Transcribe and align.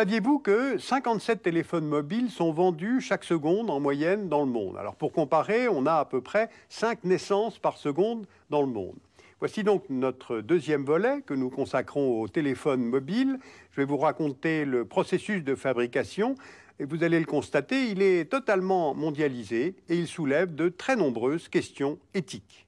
Saviez-vous 0.00 0.38
que 0.38 0.78
57 0.78 1.42
téléphones 1.42 1.86
mobiles 1.86 2.30
sont 2.30 2.52
vendus 2.52 3.02
chaque 3.02 3.22
seconde 3.22 3.68
en 3.68 3.80
moyenne 3.80 4.30
dans 4.30 4.40
le 4.40 4.50
monde? 4.50 4.78
Alors 4.78 4.96
pour 4.96 5.12
comparer, 5.12 5.68
on 5.68 5.84
a 5.84 5.96
à 5.96 6.06
peu 6.06 6.22
près 6.22 6.48
5 6.70 7.04
naissances 7.04 7.58
par 7.58 7.76
seconde 7.76 8.26
dans 8.48 8.62
le 8.62 8.68
monde. 8.68 8.96
Voici 9.40 9.62
donc 9.62 9.84
notre 9.90 10.40
deuxième 10.40 10.86
volet 10.86 11.20
que 11.20 11.34
nous 11.34 11.50
consacrons 11.50 12.22
au 12.22 12.28
téléphone 12.28 12.82
mobile. 12.82 13.38
Je 13.72 13.82
vais 13.82 13.84
vous 13.84 13.98
raconter 13.98 14.64
le 14.64 14.86
processus 14.86 15.44
de 15.44 15.54
fabrication 15.54 16.34
et 16.78 16.86
vous 16.86 17.04
allez 17.04 17.20
le 17.20 17.26
constater, 17.26 17.90
il 17.90 18.00
est 18.00 18.24
totalement 18.24 18.94
mondialisé 18.94 19.74
et 19.90 19.98
il 19.98 20.06
soulève 20.06 20.54
de 20.54 20.70
très 20.70 20.96
nombreuses 20.96 21.50
questions 21.50 21.98
éthiques. 22.14 22.66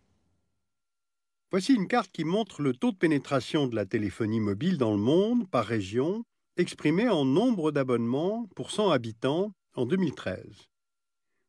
Voici 1.50 1.72
une 1.72 1.88
carte 1.88 2.12
qui 2.12 2.24
montre 2.24 2.60
le 2.60 2.74
taux 2.74 2.92
de 2.92 2.96
pénétration 2.96 3.68
de 3.68 3.74
la 3.74 3.86
téléphonie 3.86 4.40
mobile 4.40 4.76
dans 4.76 4.92
le 4.92 5.00
monde 5.00 5.48
par 5.48 5.64
région 5.64 6.24
exprimé 6.56 7.08
en 7.08 7.24
nombre 7.24 7.72
d'abonnements 7.72 8.46
pour 8.54 8.70
100 8.70 8.90
habitants 8.90 9.54
en 9.74 9.86
2013. 9.86 10.44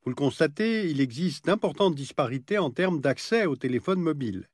Vous 0.04 0.10
le 0.10 0.16
constatez, 0.16 0.90
il 0.90 1.02
existe 1.02 1.46
d'importantes 1.46 1.96
disparités 1.96 2.58
en 2.58 2.72
termes 2.72 3.02
d'accès 3.02 3.46
au 3.46 3.56
téléphone 3.56 4.00
mobile. 4.00 4.50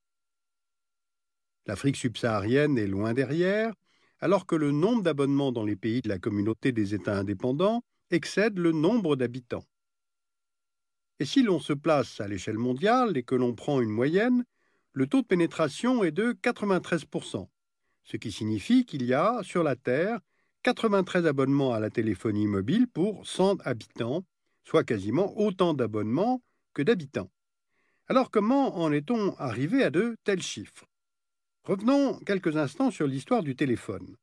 L'Afrique 1.68 1.98
subsaharienne 1.98 2.78
est 2.78 2.88
loin 2.88 3.14
derrière, 3.14 3.74
alors 4.20 4.48
que 4.48 4.56
le 4.56 4.72
nombre 4.72 5.04
d'abonnements 5.04 5.52
dans 5.52 5.64
les 5.64 5.76
pays 5.76 6.02
de 6.02 6.10
la 6.10 6.18
communauté 6.18 6.72
des 6.72 6.96
États 6.96 7.18
indépendants 7.18 7.84
excède 8.10 8.58
le 8.58 8.72
nombre 8.72 9.16
d'habitants. 9.16 9.66
Et 11.20 11.26
si 11.26 11.44
l'on 11.44 11.60
se 11.60 11.74
place 11.74 12.22
à 12.22 12.28
l'échelle 12.28 12.58
mondiale 12.58 13.18
et 13.18 13.24
que 13.24 13.36
l'on 13.36 13.54
prend 13.54 13.82
une 13.82 13.90
moyenne, 13.90 14.46
le 14.94 15.06
taux 15.06 15.22
de 15.22 15.28
pénétration 15.28 16.04
est 16.04 16.12
de 16.12 16.34
93%, 16.34 17.48
ce 18.04 18.18
qui 18.18 18.32
signifie 18.32 18.86
qu'il 18.86 19.04
y 19.04 19.14
a, 19.14 19.42
sur 19.44 19.62
la 19.64 19.76
Terre, 19.76 20.20
93 20.64 21.26
abonnements 21.26 21.74
à 21.74 21.80
la 21.80 21.90
téléphonie 21.90 22.46
mobile 22.46 22.88
pour 22.88 23.26
100 23.26 23.66
habitants, 23.66 24.26
soit 24.66 24.84
quasiment 24.84 25.40
autant 25.40 25.74
d'abonnements 25.74 26.44
que 26.74 26.82
d'habitants. 26.82 27.32
Alors 28.10 28.30
comment 28.30 28.78
en 28.78 28.92
est-on 28.92 29.36
arrivé 29.38 29.84
à 29.84 29.90
de 29.90 30.18
tels 30.26 30.42
chiffres? 30.42 30.86
Revenons 31.64 32.20
quelques 32.26 32.58
instants 32.58 32.92
sur 32.92 33.08
l'histoire 33.08 33.42
du 33.42 33.56
téléphone. 33.56 34.18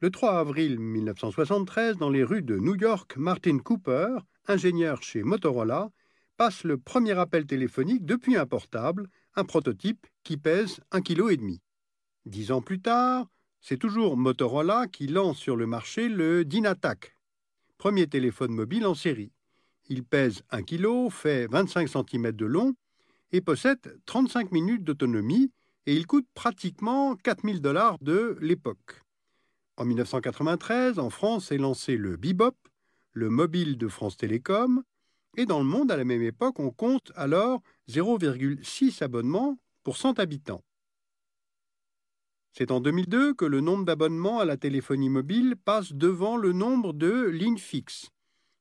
Le 0.00 0.10
3 0.10 0.38
avril 0.38 0.78
1973, 0.78 1.96
dans 1.96 2.10
les 2.10 2.22
rues 2.22 2.42
de 2.42 2.56
New 2.56 2.76
York, 2.76 3.16
Martin 3.16 3.58
Cooper, 3.58 4.18
ingénieur 4.46 5.02
chez 5.02 5.24
Motorola, 5.24 5.90
passe 6.36 6.62
le 6.62 6.78
premier 6.78 7.18
appel 7.18 7.46
téléphonique 7.46 8.04
depuis 8.04 8.36
un 8.36 8.46
portable, 8.46 9.08
un 9.34 9.44
prototype 9.44 10.06
qui 10.22 10.36
pèse 10.36 10.78
1,5 10.92 11.02
kg. 11.02 11.58
Dix 12.26 12.52
ans 12.52 12.62
plus 12.62 12.80
tard, 12.80 13.26
c'est 13.66 13.78
toujours 13.78 14.18
Motorola 14.18 14.88
qui 14.88 15.06
lance 15.06 15.38
sur 15.38 15.56
le 15.56 15.66
marché 15.66 16.10
le 16.10 16.44
Dynatac, 16.44 17.16
premier 17.78 18.06
téléphone 18.06 18.52
mobile 18.52 18.84
en 18.84 18.94
série. 18.94 19.32
Il 19.88 20.04
pèse 20.04 20.42
1 20.50 20.64
kg, 20.64 21.08
fait 21.08 21.46
25 21.46 21.88
cm 21.88 22.32
de 22.32 22.44
long 22.44 22.74
et 23.32 23.40
possède 23.40 23.98
35 24.04 24.52
minutes 24.52 24.84
d'autonomie 24.84 25.50
et 25.86 25.96
il 25.96 26.06
coûte 26.06 26.26
pratiquement 26.34 27.16
4000 27.16 27.62
dollars 27.62 27.96
de 28.02 28.36
l'époque. 28.42 29.02
En 29.78 29.86
1993, 29.86 30.98
en 30.98 31.08
France 31.08 31.50
est 31.50 31.56
lancé 31.56 31.96
le 31.96 32.18
Bebop, 32.18 32.56
le 33.12 33.30
mobile 33.30 33.78
de 33.78 33.88
France 33.88 34.18
Télécom, 34.18 34.82
et 35.38 35.46
dans 35.46 35.58
le 35.58 35.64
monde 35.64 35.90
à 35.90 35.96
la 35.96 36.04
même 36.04 36.22
époque, 36.22 36.60
on 36.60 36.70
compte 36.70 37.12
alors 37.16 37.62
0,6 37.88 39.02
abonnements 39.02 39.58
pour 39.84 39.96
100 39.96 40.18
habitants. 40.18 40.62
C'est 42.56 42.70
en 42.70 42.78
2002 42.78 43.34
que 43.34 43.44
le 43.44 43.60
nombre 43.60 43.84
d'abonnements 43.84 44.38
à 44.38 44.44
la 44.44 44.56
téléphonie 44.56 45.08
mobile 45.08 45.56
passe 45.64 45.92
devant 45.92 46.36
le 46.36 46.52
nombre 46.52 46.92
de 46.92 47.24
lignes 47.24 47.58
fixes. 47.58 48.10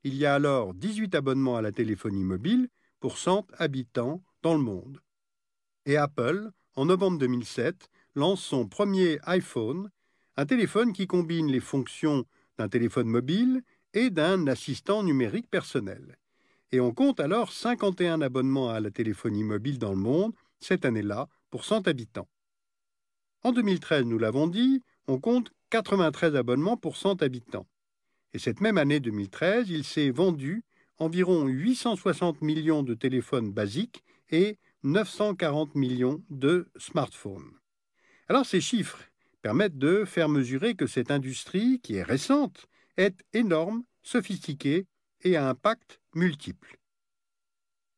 Il 0.04 0.16
y 0.16 0.26
a 0.26 0.34
alors 0.34 0.74
18 0.74 1.14
abonnements 1.14 1.58
à 1.58 1.62
la 1.62 1.72
téléphonie 1.72 2.24
mobile 2.24 2.70
pour 3.00 3.20
100 3.20 3.46
habitants 3.60 4.24
dans 4.42 4.56
le 4.56 4.62
monde. 4.62 5.00
Et 5.86 5.96
Apple, 5.96 6.50
en 6.76 6.86
novembre 6.86 7.20
2007, 7.20 7.88
lance 8.16 8.42
son 8.42 8.68
premier 8.68 9.20
iPhone, 9.28 9.92
un 10.38 10.48
téléphone 10.48 10.92
qui 10.92 11.06
combine 11.06 11.52
les 11.52 11.60
fonctions 11.60 12.26
d'un 12.58 12.70
téléphone 12.70 13.08
mobile 13.08 13.62
et 13.94 14.10
d'un 14.10 14.48
assistant 14.48 15.04
numérique 15.04 15.52
personnel. 15.52 16.18
Et 16.72 16.80
on 16.80 16.96
compte 16.96 17.20
alors 17.20 17.52
51 17.52 18.22
abonnements 18.22 18.72
à 18.72 18.80
la 18.80 18.90
téléphonie 18.90 19.44
mobile 19.44 19.78
dans 19.78 19.92
le 19.92 19.98
monde 19.98 20.34
cette 20.60 20.84
année-là 20.84 21.30
pour 21.52 21.64
100 21.64 21.88
habitants. 21.88 22.28
En 23.46 23.52
2013, 23.52 24.06
nous 24.06 24.18
l'avons 24.18 24.48
dit, 24.48 24.82
on 25.08 25.20
compte 25.20 25.52
93 25.70 26.38
abonnements 26.38 26.78
pour 26.78 26.96
100 26.96 27.22
habitants. 27.22 27.68
Et 28.34 28.40
cette 28.40 28.62
même 28.62 28.78
année 28.78 29.02
2013, 29.02 29.70
il 29.70 29.84
s'est 29.84 30.12
vendu 30.12 30.64
environ 30.98 31.46
860 31.48 32.42
millions 32.42 32.84
de 32.84 32.94
téléphones 32.94 33.52
basiques 33.52 34.02
et 34.32 34.58
940 34.84 35.76
millions 35.76 36.24
de 36.30 36.70
smartphones. 36.78 37.52
Alors 38.30 38.46
ces 38.46 38.62
chiffres 38.62 39.04
permettent 39.42 39.78
de 39.78 40.06
faire 40.06 40.30
mesurer 40.30 40.76
que 40.76 40.88
cette 40.88 41.12
industrie, 41.12 41.82
qui 41.82 41.96
est 41.96 42.04
récente, 42.04 42.68
est 42.96 43.26
énorme, 43.34 43.84
sophistiquée 44.04 44.88
et 45.22 45.36
a 45.36 45.46
un 45.46 45.50
impact 45.50 46.00
multiple. 46.16 46.78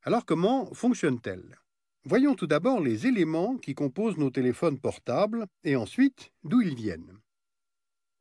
Alors 0.02 0.26
comment 0.26 0.74
fonctionne-t-elle? 0.74 1.60
Voyons 2.08 2.36
tout 2.36 2.46
d'abord 2.46 2.82
les 2.82 3.08
éléments 3.08 3.58
qui 3.58 3.74
composent 3.74 4.20
nos 4.20 4.30
téléphones 4.30 4.78
portables 4.78 5.48
et 5.64 5.76
ensuite 5.76 6.32
d'où 6.44 6.62
ils 6.62 6.76
viennent. 6.76 7.18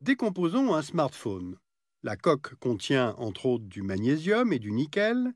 Décomposons 0.01 0.73
un 0.73 0.81
smartphone. 0.81 1.57
La 2.01 2.15
coque 2.15 2.55
contient 2.55 3.13
entre 3.19 3.45
autres 3.45 3.65
du 3.65 3.83
magnésium 3.83 4.51
et 4.51 4.57
du 4.57 4.71
nickel. 4.71 5.33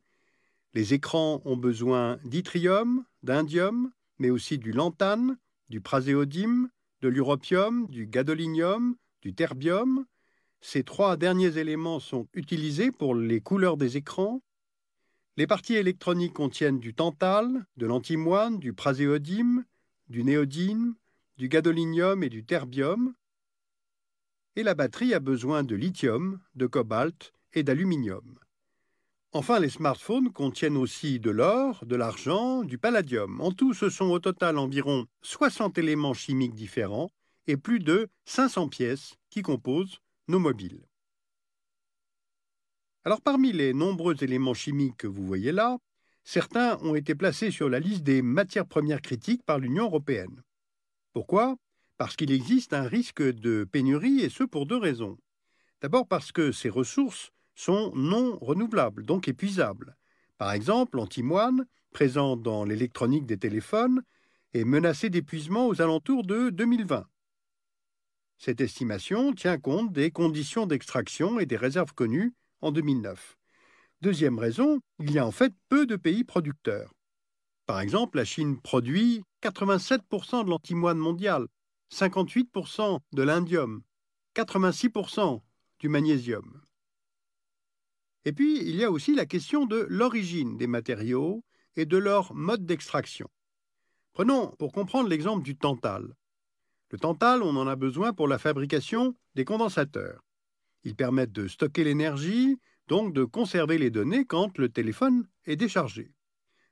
Les 0.73 0.95
écrans 0.95 1.43
ont 1.45 1.57
besoin 1.57 2.17
d'yttrium, 2.25 3.05
d'indium, 3.21 3.91
mais 4.17 4.31
aussi 4.31 4.57
du 4.57 4.71
lantane, 4.71 5.37
du 5.69 5.79
praséodyme, 5.79 6.69
de 7.01 7.07
l'europium, 7.07 7.85
du 7.87 8.07
gadolinium, 8.07 8.95
du 9.21 9.35
terbium. 9.35 10.07
Ces 10.59 10.83
trois 10.83 11.17
derniers 11.17 11.59
éléments 11.59 11.99
sont 11.99 12.27
utilisés 12.33 12.91
pour 12.91 13.13
les 13.13 13.41
couleurs 13.41 13.77
des 13.77 13.95
écrans 13.95 14.41
les 15.39 15.47
parties 15.47 15.75
électroniques 15.75 16.33
contiennent 16.33 16.81
du 16.81 16.93
tantal, 16.93 17.65
de 17.77 17.85
l'antimoine, 17.85 18.59
du 18.59 18.73
praséodyme, 18.73 19.63
du 20.09 20.25
néodyme, 20.25 20.95
du 21.37 21.47
gadolinium 21.47 22.21
et 22.23 22.29
du 22.29 22.43
terbium. 22.43 23.13
Et 24.57 24.63
la 24.63 24.73
batterie 24.73 25.13
a 25.13 25.21
besoin 25.21 25.63
de 25.63 25.77
lithium, 25.77 26.41
de 26.55 26.67
cobalt 26.67 27.31
et 27.53 27.63
d'aluminium. 27.63 28.37
Enfin, 29.31 29.61
les 29.61 29.69
smartphones 29.69 30.33
contiennent 30.33 30.75
aussi 30.75 31.21
de 31.21 31.31
l'or, 31.31 31.85
de 31.85 31.95
l'argent, 31.95 32.65
du 32.65 32.77
palladium. 32.77 33.39
En 33.39 33.53
tout, 33.53 33.73
ce 33.73 33.89
sont 33.89 34.09
au 34.11 34.19
total 34.19 34.57
environ 34.57 35.05
60 35.21 35.77
éléments 35.77 36.13
chimiques 36.13 36.53
différents 36.53 37.11
et 37.47 37.55
plus 37.55 37.79
de 37.79 38.09
500 38.25 38.67
pièces 38.67 39.15
qui 39.29 39.41
composent 39.41 40.01
nos 40.27 40.39
mobiles. 40.39 40.81
Alors 43.05 43.21
parmi 43.21 43.53
les 43.53 43.73
nombreux 43.73 44.23
éléments 44.23 44.53
chimiques 44.53 44.97
que 44.97 45.07
vous 45.07 45.25
voyez 45.25 45.53
là, 45.53 45.77
certains 46.23 46.77
ont 46.79 46.95
été 46.95 47.15
placés 47.15 47.49
sur 47.49 47.69
la 47.69 47.79
liste 47.79 48.03
des 48.03 48.21
matières 48.21 48.67
premières 48.67 49.01
critiques 49.01 49.43
par 49.43 49.57
l'Union 49.57 49.85
européenne. 49.85 50.43
Pourquoi? 51.13 51.55
Parce 51.97 52.15
qu'il 52.15 52.31
existe 52.31 52.73
un 52.73 52.83
risque 52.83 53.21
de 53.21 53.63
pénurie 53.63 54.19
et 54.19 54.29
ce 54.29 54.43
pour 54.43 54.65
deux 54.65 54.77
raisons. 54.77 55.17
D'abord 55.81 56.07
parce 56.07 56.33
que 56.33 56.51
ces 56.51 56.69
ressources 56.69 57.31
sont 57.55 57.93
non 57.95 58.37
renouvelables, 58.41 59.05
donc 59.05 59.27
épuisables. 59.27 59.95
Par 60.37 60.51
exemple, 60.51 60.97
l'antimoine, 60.97 61.65
présent 61.91 62.35
dans 62.35 62.65
l'électronique 62.65 63.25
des 63.25 63.37
téléphones, 63.37 64.03
est 64.53 64.65
menacé 64.65 65.09
d'épuisement 65.09 65.67
aux 65.67 65.81
alentours 65.81 66.25
de 66.25 66.49
2020. 66.49 67.05
Cette 68.37 68.61
estimation 68.61 69.33
tient 69.33 69.57
compte 69.57 69.91
des 69.91 70.11
conditions 70.11 70.65
d'extraction 70.65 71.39
et 71.39 71.45
des 71.45 71.57
réserves 71.57 71.93
connues 71.93 72.33
en 72.61 72.71
2009. 72.71 73.37
Deuxième 74.01 74.39
raison, 74.39 74.79
il 74.99 75.11
y 75.11 75.19
a 75.19 75.25
en 75.25 75.31
fait 75.31 75.53
peu 75.67 75.85
de 75.85 75.95
pays 75.95 76.23
producteurs. 76.23 76.93
Par 77.65 77.81
exemple, 77.81 78.17
la 78.17 78.25
Chine 78.25 78.59
produit 78.59 79.23
87% 79.43 80.45
de 80.45 80.49
l'antimoine 80.49 80.97
mondial, 80.97 81.47
58% 81.93 82.99
de 83.11 83.23
l'indium, 83.23 83.81
86% 84.35 85.41
du 85.79 85.89
magnésium. 85.89 86.61
Et 88.25 88.33
puis, 88.33 88.61
il 88.61 88.75
y 88.75 88.83
a 88.83 88.91
aussi 88.91 89.15
la 89.15 89.25
question 89.25 89.65
de 89.65 89.85
l'origine 89.89 90.57
des 90.57 90.67
matériaux 90.67 91.43
et 91.75 91.85
de 91.85 91.97
leur 91.97 92.33
mode 92.33 92.65
d'extraction. 92.65 93.29
Prenons 94.13 94.51
pour 94.59 94.71
comprendre 94.71 95.09
l'exemple 95.09 95.43
du 95.43 95.57
tantal. 95.57 96.15
Le 96.91 96.97
tantal, 96.97 97.43
on 97.43 97.55
en 97.55 97.67
a 97.67 97.75
besoin 97.75 98.13
pour 98.13 98.27
la 98.27 98.39
fabrication 98.39 99.15
des 99.35 99.45
condensateurs. 99.45 100.21
Ils 100.83 100.95
permettent 100.95 101.31
de 101.31 101.47
stocker 101.47 101.83
l'énergie, 101.83 102.57
donc 102.87 103.13
de 103.13 103.23
conserver 103.23 103.77
les 103.77 103.89
données 103.89 104.25
quand 104.25 104.57
le 104.57 104.69
téléphone 104.69 105.27
est 105.45 105.55
déchargé. 105.55 106.11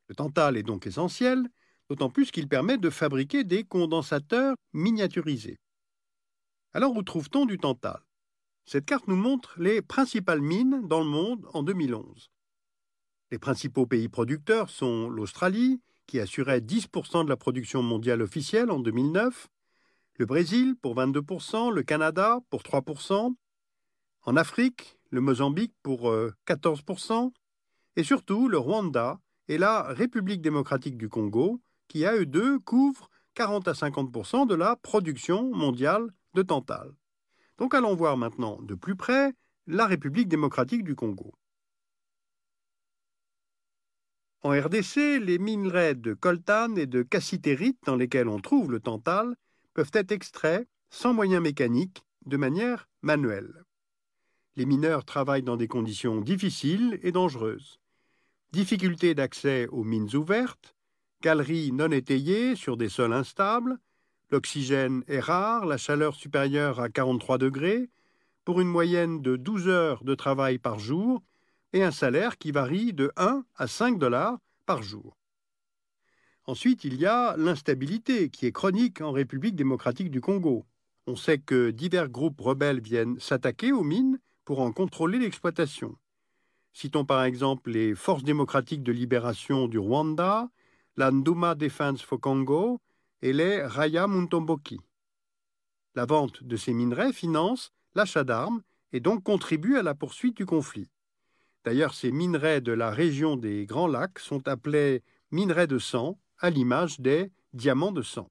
Le 0.07 0.15
tantal 0.15 0.57
est 0.57 0.63
donc 0.63 0.87
essentiel, 0.87 1.47
d'autant 1.89 2.09
plus 2.09 2.31
qu'il 2.31 2.47
permet 2.47 2.77
de 2.77 2.89
fabriquer 2.89 3.43
des 3.43 3.63
condensateurs 3.63 4.55
miniaturisés. 4.73 5.59
Alors 6.73 6.95
où 6.95 7.03
trouve-t-on 7.03 7.45
du 7.45 7.57
tantal? 7.57 7.99
Cette 8.65 8.85
carte 8.85 9.07
nous 9.07 9.15
montre 9.15 9.59
les 9.59 9.81
principales 9.81 10.41
mines 10.41 10.87
dans 10.87 10.99
le 10.99 11.09
monde 11.09 11.47
en 11.53 11.63
2011. 11.63 12.29
Les 13.31 13.39
principaux 13.39 13.85
pays 13.85 14.09
producteurs 14.09 14.69
sont 14.69 15.09
l'Australie, 15.09 15.81
qui 16.05 16.19
assurait 16.19 16.59
10% 16.59 17.25
de 17.25 17.29
la 17.29 17.37
production 17.37 17.83
mondiale 17.83 18.21
officielle 18.21 18.71
en 18.71 18.79
2009, 18.79 19.49
le 20.15 20.25
Brésil 20.25 20.75
pour 20.81 20.95
22%, 20.95 21.71
le 21.71 21.83
Canada 21.83 22.39
pour 22.49 22.61
3%, 22.61 23.35
en 24.27 24.35
Afrique, 24.35 24.99
le 25.09 25.21
Mozambique 25.21 25.73
pour 25.83 26.13
14%, 26.45 27.27
euh, 27.27 27.29
et 27.95 28.03
surtout 28.03 28.49
le 28.49 28.57
Rwanda 28.57 29.21
et 29.47 29.57
la 29.57 29.83
République 29.83 30.41
démocratique 30.41 30.97
du 30.97 31.07
Congo, 31.07 31.61
qui 31.87 32.05
à 32.05 32.13
eux 32.13 32.25
deux 32.25 32.59
couvrent 32.59 33.09
40 33.35 33.69
à 33.69 33.71
50% 33.71 34.45
de 34.45 34.53
la 34.53 34.75
production 34.75 35.49
mondiale 35.55 36.13
de 36.33 36.41
Tantal. 36.41 36.91
Donc 37.57 37.73
allons 37.73 37.95
voir 37.95 38.17
maintenant 38.17 38.61
de 38.61 38.75
plus 38.75 38.97
près 38.97 39.33
la 39.65 39.85
République 39.85 40.27
démocratique 40.27 40.83
du 40.83 40.93
Congo. 40.93 41.33
En 44.41 44.49
RDC, 44.49 45.21
les 45.21 45.39
minerais 45.39 45.95
de 45.95 46.13
coltan 46.13 46.75
et 46.75 46.85
de 46.85 47.01
cassitérite 47.01 47.79
dans 47.85 47.95
lesquels 47.95 48.27
on 48.27 48.41
trouve 48.41 48.71
le 48.71 48.81
tantal 48.81 49.37
peuvent 49.73 49.91
être 49.93 50.11
extraits 50.11 50.67
sans 50.89 51.13
moyens 51.13 51.41
mécaniques, 51.41 52.03
de 52.25 52.35
manière 52.35 52.89
manuelle. 53.01 53.66
Les 54.57 54.65
mineurs 54.65 55.05
travaillent 55.05 55.43
dans 55.43 55.55
des 55.55 55.69
conditions 55.69 56.19
difficiles 56.19 56.99
et 57.01 57.13
dangereuses. 57.13 57.79
Difficulté 58.51 59.15
d'accès 59.15 59.67
aux 59.67 59.85
mines 59.85 60.13
ouvertes, 60.15 60.75
galeries 61.21 61.71
non 61.71 61.91
étayées 61.91 62.57
sur 62.57 62.75
des 62.75 62.89
sols 62.89 63.13
instables, 63.13 63.79
L'oxygène 64.29 65.03
est 65.07 65.21
rare, 65.21 65.65
la 65.65 65.77
chaleur 65.77 66.13
supérieure 66.13 66.81
à 66.81 66.89
43 66.89 67.37
degrés, 67.37 67.89
pour 68.43 68.59
une 68.59 68.67
moyenne 68.67 69.21
de 69.21 69.37
12 69.37 69.69
heures 69.69 70.03
de 70.03 70.15
travail 70.15 70.57
par 70.57 70.79
jour 70.79 71.23
et 71.71 71.83
un 71.83 71.91
salaire 71.91 72.37
qui 72.37 72.51
varie 72.51 72.91
de 72.91 73.11
1 73.15 73.45
à 73.55 73.67
5 73.67 73.97
dollars 73.97 74.37
par 74.65 74.83
jour. 74.83 75.17
Ensuite, 76.45 76.83
il 76.83 76.95
y 76.95 77.05
a 77.05 77.37
l'instabilité 77.37 78.29
qui 78.29 78.45
est 78.45 78.51
chronique 78.51 78.99
en 79.01 79.11
République 79.11 79.55
démocratique 79.55 80.11
du 80.11 80.19
Congo. 80.19 80.65
On 81.05 81.15
sait 81.15 81.39
que 81.39 81.71
divers 81.71 82.09
groupes 82.09 82.41
rebelles 82.41 82.81
viennent 82.81 83.19
s'attaquer 83.19 83.71
aux 83.71 83.83
mines 83.83 84.19
pour 84.47 84.61
en 84.61 84.71
contrôler 84.71 85.19
l'exploitation. 85.19 85.97
Citons 86.71 87.03
par 87.03 87.25
exemple 87.25 87.69
les 87.69 87.93
Forces 87.95 88.23
démocratiques 88.23 88.81
de 88.81 88.93
libération 88.93 89.67
du 89.67 89.77
Rwanda, 89.77 90.49
la 90.95 91.11
Nduma 91.11 91.53
Defense 91.53 92.01
for 92.01 92.21
Congo 92.21 92.79
et 93.21 93.33
les 93.33 93.61
Raya 93.61 94.07
Muntomboki. 94.07 94.79
La 95.95 96.05
vente 96.05 96.45
de 96.45 96.55
ces 96.55 96.73
minerais 96.73 97.11
finance 97.11 97.73
l'achat 97.93 98.23
d'armes 98.23 98.61
et 98.93 99.01
donc 99.01 99.21
contribue 99.21 99.75
à 99.75 99.83
la 99.83 99.95
poursuite 99.95 100.37
du 100.37 100.45
conflit. 100.45 100.89
D'ailleurs, 101.65 101.93
ces 101.93 102.13
minerais 102.13 102.61
de 102.61 102.71
la 102.71 102.89
région 102.89 103.35
des 103.35 103.65
Grands 103.65 103.89
Lacs 103.89 104.19
sont 104.19 104.47
appelés 104.47 105.03
minerais 105.29 105.67
de 105.67 105.77
sang, 105.77 106.17
à 106.39 106.51
l'image 106.51 107.01
des 107.01 107.33
diamants 107.51 107.91
de 107.91 108.01
sang. 108.01 108.29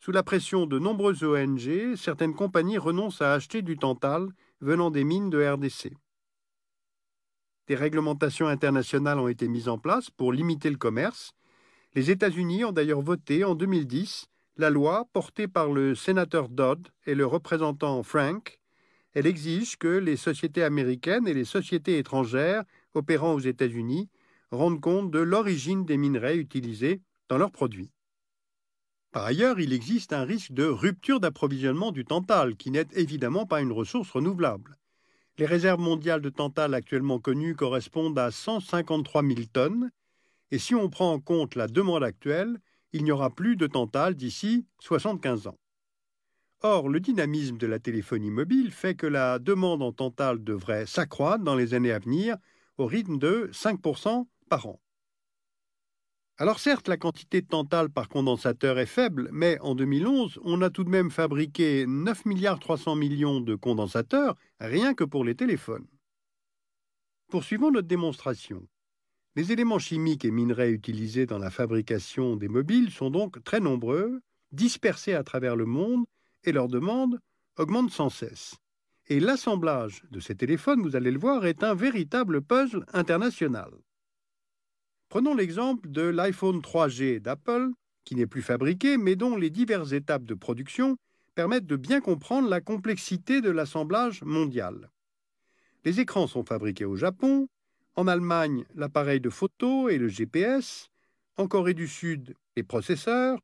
Sous 0.00 0.12
la 0.12 0.22
pression 0.22 0.66
de 0.66 0.78
nombreuses 0.78 1.24
ONG, 1.24 1.96
certaines 1.96 2.34
compagnies 2.34 2.78
renoncent 2.78 3.22
à 3.22 3.32
acheter 3.32 3.62
du 3.62 3.76
tantal 3.76 4.28
venant 4.60 4.90
des 4.90 5.04
mines 5.04 5.30
de 5.30 5.44
RDC. 5.44 5.92
Des 7.66 7.74
réglementations 7.74 8.46
internationales 8.46 9.18
ont 9.18 9.28
été 9.28 9.48
mises 9.48 9.68
en 9.68 9.78
place 9.78 10.10
pour 10.10 10.32
limiter 10.32 10.70
le 10.70 10.76
commerce 10.76 11.34
les 11.96 12.10
États-Unis 12.10 12.62
ont 12.62 12.72
d'ailleurs 12.72 13.00
voté 13.00 13.42
en 13.42 13.54
2010 13.54 14.26
la 14.58 14.68
loi 14.68 15.08
portée 15.14 15.48
par 15.48 15.72
le 15.72 15.94
sénateur 15.94 16.50
Dodd 16.50 16.88
et 17.06 17.14
le 17.14 17.24
représentant 17.24 18.02
Frank. 18.02 18.60
Elle 19.14 19.26
exige 19.26 19.78
que 19.78 19.88
les 19.88 20.16
sociétés 20.16 20.62
américaines 20.62 21.26
et 21.26 21.32
les 21.32 21.46
sociétés 21.46 21.96
étrangères 21.96 22.64
opérant 22.92 23.32
aux 23.32 23.40
États-Unis 23.40 24.10
rendent 24.50 24.82
compte 24.82 25.10
de 25.10 25.20
l'origine 25.20 25.86
des 25.86 25.96
minerais 25.96 26.36
utilisés 26.36 27.00
dans 27.30 27.38
leurs 27.38 27.50
produits. 27.50 27.90
Par 29.16 29.24
ailleurs, 29.24 29.58
il 29.60 29.72
existe 29.72 30.12
un 30.12 30.24
risque 30.24 30.52
de 30.52 30.64
rupture 30.64 31.20
d'approvisionnement 31.20 31.90
du 31.90 32.04
tantal, 32.04 32.54
qui 32.54 32.70
n'est 32.70 32.84
évidemment 32.92 33.46
pas 33.46 33.62
une 33.62 33.72
ressource 33.72 34.10
renouvelable. 34.10 34.76
Les 35.38 35.46
réserves 35.46 35.80
mondiales 35.80 36.20
de 36.20 36.28
tantal 36.28 36.74
actuellement 36.74 37.18
connues 37.18 37.54
correspondent 37.54 38.18
à 38.18 38.30
153 38.30 39.22
000 39.22 39.40
tonnes, 39.50 39.90
et 40.50 40.58
si 40.58 40.74
on 40.74 40.90
prend 40.90 41.14
en 41.14 41.18
compte 41.18 41.54
la 41.54 41.66
demande 41.66 42.04
actuelle, 42.04 42.60
il 42.92 43.04
n'y 43.04 43.10
aura 43.10 43.30
plus 43.30 43.56
de 43.56 43.66
Tantal 43.66 44.16
d'ici 44.16 44.66
75 44.80 45.46
ans. 45.46 45.58
Or, 46.60 46.90
le 46.90 47.00
dynamisme 47.00 47.56
de 47.56 47.66
la 47.66 47.78
téléphonie 47.78 48.30
mobile 48.30 48.70
fait 48.70 48.96
que 48.96 49.06
la 49.06 49.38
demande 49.38 49.82
en 49.82 49.92
Tantal 49.92 50.44
devrait 50.44 50.84
s'accroître 50.84 51.42
dans 51.42 51.54
les 51.54 51.72
années 51.72 51.92
à 51.92 52.00
venir 52.00 52.36
au 52.76 52.84
rythme 52.84 53.16
de 53.16 53.48
5% 53.50 54.26
par 54.50 54.66
an. 54.66 54.78
Alors 56.38 56.58
certes, 56.58 56.88
la 56.88 56.98
quantité 56.98 57.40
de 57.40 57.46
Tantal 57.46 57.88
par 57.88 58.10
condensateur 58.10 58.78
est 58.78 58.84
faible, 58.84 59.30
mais 59.32 59.58
en 59.60 59.74
2011, 59.74 60.38
on 60.44 60.60
a 60.60 60.68
tout 60.68 60.84
de 60.84 60.90
même 60.90 61.10
fabriqué 61.10 61.86
9 61.86 62.26
milliards 62.26 62.58
300 62.58 62.94
millions 62.94 63.40
de 63.40 63.54
condensateurs 63.54 64.36
rien 64.60 64.92
que 64.92 65.04
pour 65.04 65.24
les 65.24 65.34
téléphones. 65.34 65.86
Poursuivons 67.30 67.70
notre 67.70 67.88
démonstration. 67.88 68.68
Les 69.34 69.50
éléments 69.50 69.78
chimiques 69.78 70.26
et 70.26 70.30
minerais 70.30 70.72
utilisés 70.72 71.24
dans 71.24 71.38
la 71.38 71.50
fabrication 71.50 72.36
des 72.36 72.48
mobiles 72.48 72.90
sont 72.90 73.10
donc 73.10 73.42
très 73.42 73.60
nombreux, 73.60 74.20
dispersés 74.52 75.14
à 75.14 75.24
travers 75.24 75.56
le 75.56 75.64
monde, 75.64 76.04
et 76.44 76.52
leur 76.52 76.68
demande 76.68 77.18
augmente 77.56 77.90
sans 77.90 78.10
cesse. 78.10 78.56
Et 79.08 79.20
l'assemblage 79.20 80.02
de 80.10 80.20
ces 80.20 80.34
téléphones, 80.34 80.82
vous 80.82 80.96
allez 80.96 81.10
le 81.10 81.18
voir, 81.18 81.46
est 81.46 81.64
un 81.64 81.74
véritable 81.74 82.42
puzzle 82.42 82.84
international. 82.92 83.70
Prenons 85.16 85.34
l'exemple 85.34 85.88
de 85.88 86.02
l'iPhone 86.02 86.60
3G 86.60 87.20
d'Apple, 87.20 87.70
qui 88.04 88.16
n'est 88.16 88.26
plus 88.26 88.42
fabriqué, 88.42 88.98
mais 88.98 89.16
dont 89.16 89.34
les 89.34 89.48
diverses 89.48 89.92
étapes 89.92 90.24
de 90.24 90.34
production 90.34 90.98
permettent 91.34 91.64
de 91.64 91.76
bien 91.76 92.02
comprendre 92.02 92.50
la 92.50 92.60
complexité 92.60 93.40
de 93.40 93.48
l'assemblage 93.48 94.22
mondial. 94.24 94.90
Les 95.86 96.00
écrans 96.00 96.26
sont 96.26 96.44
fabriqués 96.44 96.84
au 96.84 96.96
Japon, 96.96 97.48
en 97.94 98.08
Allemagne, 98.08 98.66
l'appareil 98.74 99.22
de 99.22 99.30
photo 99.30 99.88
et 99.88 99.96
le 99.96 100.08
GPS. 100.08 100.90
En 101.38 101.48
Corée 101.48 101.72
du 101.72 101.88
Sud, 101.88 102.34
les 102.54 102.62
processeurs. 102.62 103.38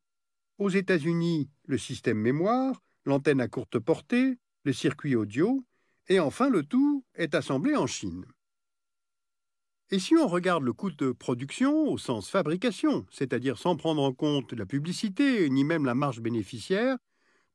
Aux 0.59 0.69
États-Unis, 0.69 1.49
le 1.65 1.79
système 1.79 2.19
mémoire, 2.19 2.83
l'antenne 3.03 3.41
à 3.41 3.47
courte 3.47 3.79
portée, 3.79 4.37
le 4.63 4.73
circuit 4.73 5.15
audio. 5.15 5.65
Et 6.07 6.19
enfin, 6.19 6.49
le 6.49 6.61
tout 6.61 7.03
est 7.15 7.33
assemblé 7.33 7.75
en 7.75 7.87
Chine. 7.87 8.25
Et 9.93 9.99
si 9.99 10.15
on 10.15 10.27
regarde 10.27 10.63
le 10.63 10.73
coût 10.73 10.89
de 10.89 11.11
production 11.11 11.87
au 11.87 11.99
sens 11.99 12.27
fabrication, 12.27 13.05
c'est-à-dire 13.11 13.59
sans 13.59 13.75
prendre 13.75 14.01
en 14.01 14.11
compte 14.11 14.51
la 14.53 14.65
publicité 14.65 15.47
ni 15.51 15.63
même 15.63 15.85
la 15.85 15.93
marge 15.93 16.19
bénéficiaire, 16.19 16.97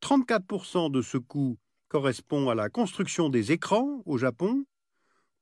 34% 0.02 0.88
de 0.92 1.02
ce 1.02 1.18
coût 1.18 1.58
correspond 1.88 2.48
à 2.48 2.54
la 2.54 2.68
construction 2.68 3.28
des 3.28 3.50
écrans 3.50 4.04
au 4.06 4.18
Japon, 4.18 4.64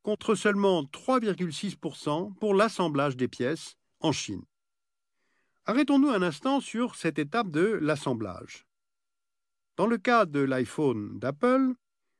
contre 0.03 0.35
seulement 0.35 0.85
3,6% 0.85 2.33
pour 2.37 2.55
l'assemblage 2.55 3.19
des 3.19 3.29
pièces 3.29 3.77
en 4.01 4.13
Chine. 4.13 4.47
Arrêtons-nous 5.67 6.09
un 6.09 6.23
instant 6.23 6.63
sur 6.63 6.95
cette 6.95 7.19
étape 7.19 7.51
de 7.51 7.79
l'assemblage. 7.83 8.65
Dans 9.77 9.87
le 9.87 9.99
cas 9.99 10.25
de 10.25 10.41
l'iPhone 10.41 11.19
d'Apple, 11.19 11.75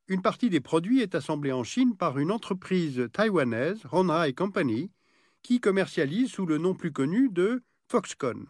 une 0.09 0.23
partie 0.23 0.51
des 0.51 0.61
produits 0.61 1.01
est 1.01 1.15
assemblée 1.15 1.53
en 1.53 1.65
Chine 1.65 1.97
par 1.97 2.19
une 2.19 2.31
entreprise 2.31 3.09
taïwanaise, 3.13 3.83
Honhai 3.91 4.33
Company, 4.35 4.91
qui 5.43 5.61
commercialise 5.61 6.31
sous 6.31 6.47
le 6.47 6.59
nom 6.59 6.75
plus 6.75 6.93
connu 6.93 7.29
de 7.29 7.63
Foxconn. 7.89 8.47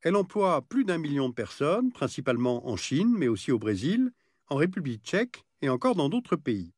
Elle 0.00 0.16
emploie 0.16 0.62
plus 0.62 0.84
d'un 0.84 0.98
million 0.98 1.28
de 1.28 1.34
personnes, 1.34 1.92
principalement 1.92 2.66
en 2.68 2.76
Chine, 2.76 3.14
mais 3.16 3.28
aussi 3.28 3.52
au 3.52 3.58
Brésil, 3.58 4.12
en 4.48 4.56
République 4.56 5.04
tchèque 5.04 5.44
et 5.60 5.68
encore 5.68 5.94
dans 5.94 6.08
d'autres 6.08 6.36
pays. 6.36 6.72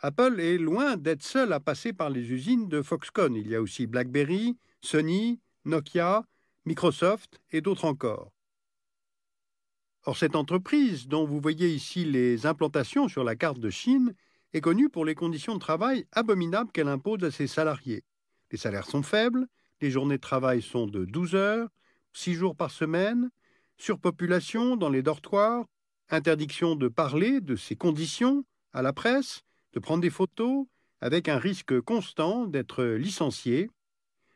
Apple 0.00 0.40
est 0.40 0.58
loin 0.58 0.96
d'être 0.96 1.22
seul 1.22 1.52
à 1.52 1.60
passer 1.60 1.92
par 1.92 2.10
les 2.10 2.30
usines 2.32 2.68
de 2.68 2.80
Foxconn. 2.80 3.34
Il 3.34 3.48
y 3.48 3.56
a 3.56 3.62
aussi 3.62 3.86
BlackBerry, 3.86 4.56
Sony, 4.82 5.40
Nokia, 5.64 6.24
Microsoft 6.64 7.40
et 7.50 7.60
d'autres 7.60 7.86
encore. 7.86 8.35
Or, 10.08 10.16
cette 10.16 10.36
entreprise, 10.36 11.08
dont 11.08 11.24
vous 11.24 11.40
voyez 11.40 11.68
ici 11.68 12.04
les 12.04 12.46
implantations 12.46 13.08
sur 13.08 13.24
la 13.24 13.34
carte 13.34 13.58
de 13.58 13.70
Chine, 13.70 14.14
est 14.52 14.60
connue 14.60 14.88
pour 14.88 15.04
les 15.04 15.16
conditions 15.16 15.54
de 15.54 15.58
travail 15.58 16.06
abominables 16.12 16.70
qu'elle 16.70 16.86
impose 16.86 17.24
à 17.24 17.32
ses 17.32 17.48
salariés. 17.48 18.04
Les 18.52 18.56
salaires 18.56 18.86
sont 18.86 19.02
faibles, 19.02 19.48
les 19.80 19.90
journées 19.90 20.18
de 20.18 20.20
travail 20.20 20.62
sont 20.62 20.86
de 20.86 21.04
12 21.04 21.34
heures, 21.34 21.68
6 22.12 22.34
jours 22.34 22.54
par 22.54 22.70
semaine, 22.70 23.30
surpopulation 23.78 24.76
dans 24.76 24.90
les 24.90 25.02
dortoirs, 25.02 25.66
interdiction 26.08 26.76
de 26.76 26.86
parler 26.86 27.40
de 27.40 27.56
ces 27.56 27.74
conditions 27.74 28.44
à 28.72 28.82
la 28.82 28.92
presse, 28.92 29.42
de 29.72 29.80
prendre 29.80 30.02
des 30.02 30.10
photos, 30.10 30.66
avec 31.00 31.28
un 31.28 31.38
risque 31.38 31.80
constant 31.80 32.46
d'être 32.46 32.84
licencié. 32.84 33.70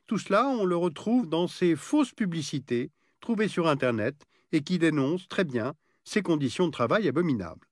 Tout 0.09 0.19
cela, 0.19 0.49
on 0.49 0.65
le 0.65 0.77
retrouve 0.77 1.29
dans 1.29 1.47
ces 1.47 1.77
fausses 1.77 2.13
publicités 2.13 2.91
trouvées 3.21 3.49
sur 3.49 3.69
Internet 3.69 4.27
et 4.53 4.63
qui 4.63 4.79
dénoncent 4.79 5.29
très 5.29 5.45
bien 5.45 5.75
ces 6.05 6.23
conditions 6.23 6.67
de 6.67 6.73
travail 6.73 7.09
abominables. 7.09 7.71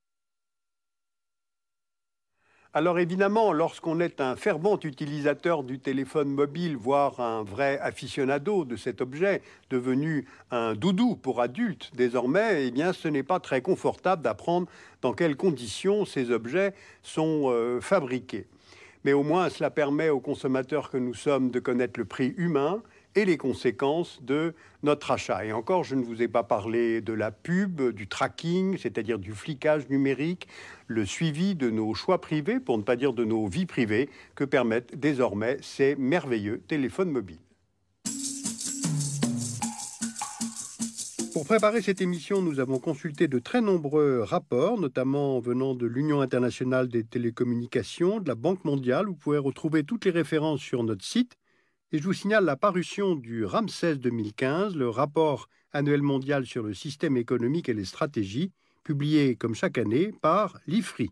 alors 2.74 3.00
évidemment, 3.00 3.52
lorsqu'on 3.52 3.98
est 3.98 4.20
un 4.20 4.36
fervent 4.36 4.78
utilisateur 4.84 5.64
du 5.64 5.80
téléphone 5.80 6.28
mobile, 6.28 6.76
voire 6.76 7.18
un 7.18 7.42
vrai 7.42 7.78
aficionado 7.80 8.64
de 8.64 8.76
cet 8.76 9.00
objet, 9.00 9.42
devenu 9.68 10.26
un 10.50 10.74
doudou 10.74 11.16
pour 11.16 11.40
adultes 11.40 11.90
désormais, 11.94 12.66
eh 12.66 12.70
bien 12.70 12.92
ce 12.92 13.08
n'est 13.08 13.22
pas 13.22 13.40
très 13.40 13.62
confortable 13.62 14.22
d'apprendre 14.22 14.68
dans 15.02 15.12
quelles 15.12 15.36
conditions 15.36 16.04
ces 16.04 16.30
objets 16.30 16.74
sont 17.02 17.46
euh, 17.46 17.80
fabriqués. 17.80 18.46
Mais 19.02 19.12
au 19.12 19.22
moins 19.22 19.48
cela 19.48 19.70
permet 19.70 20.10
aux 20.10 20.20
consommateurs 20.20 20.90
que 20.90 20.98
nous 20.98 21.14
sommes 21.14 21.50
de 21.50 21.60
connaître 21.60 21.98
le 21.98 22.04
prix 22.04 22.34
humain 22.36 22.82
et 23.14 23.24
les 23.24 23.36
conséquences 23.36 24.22
de 24.22 24.54
notre 24.82 25.10
achat. 25.10 25.44
Et 25.44 25.52
encore, 25.52 25.84
je 25.84 25.94
ne 25.94 26.04
vous 26.04 26.22
ai 26.22 26.28
pas 26.28 26.42
parlé 26.42 27.00
de 27.00 27.12
la 27.12 27.30
pub, 27.30 27.82
du 27.90 28.06
tracking, 28.06 28.76
c'est-à-dire 28.78 29.18
du 29.18 29.32
flicage 29.32 29.88
numérique, 29.88 30.48
le 30.86 31.04
suivi 31.04 31.54
de 31.54 31.70
nos 31.70 31.94
choix 31.94 32.20
privés, 32.20 32.60
pour 32.60 32.78
ne 32.78 32.82
pas 32.82 32.96
dire 32.96 33.12
de 33.12 33.24
nos 33.24 33.46
vies 33.46 33.66
privées, 33.66 34.08
que 34.34 34.44
permettent 34.44 34.94
désormais 34.94 35.56
ces 35.60 35.96
merveilleux 35.96 36.60
téléphones 36.68 37.10
mobiles. 37.10 37.38
Pour 41.38 41.46
préparer 41.46 41.82
cette 41.82 42.00
émission, 42.00 42.42
nous 42.42 42.58
avons 42.58 42.80
consulté 42.80 43.28
de 43.28 43.38
très 43.38 43.60
nombreux 43.60 44.22
rapports, 44.22 44.80
notamment 44.80 45.38
venant 45.38 45.74
de 45.74 45.86
l'Union 45.86 46.20
internationale 46.20 46.88
des 46.88 47.04
télécommunications, 47.04 48.18
de 48.18 48.26
la 48.26 48.34
Banque 48.34 48.64
mondiale. 48.64 49.06
Vous 49.06 49.14
pouvez 49.14 49.38
retrouver 49.38 49.84
toutes 49.84 50.04
les 50.04 50.10
références 50.10 50.60
sur 50.60 50.82
notre 50.82 51.04
site 51.04 51.36
et 51.90 51.98
je 51.98 52.04
vous 52.04 52.12
signale 52.12 52.44
la 52.44 52.56
parution 52.56 53.14
du 53.14 53.46
Ramsès 53.46 53.96
2015, 53.96 54.76
le 54.76 54.90
rapport 54.90 55.48
annuel 55.72 56.02
mondial 56.02 56.44
sur 56.44 56.62
le 56.62 56.74
système 56.74 57.16
économique 57.16 57.68
et 57.68 57.74
les 57.74 57.86
stratégies, 57.86 58.52
publié 58.84 59.36
comme 59.36 59.54
chaque 59.54 59.78
année 59.78 60.12
par 60.20 60.58
l'IFRI. 60.66 61.10